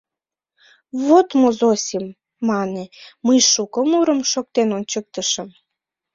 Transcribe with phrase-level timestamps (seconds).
[1.05, 2.05] —Вот мо, Зосим,—
[2.47, 2.85] мане,—
[3.25, 5.49] мый шуко мурым шоктен ончыктышым.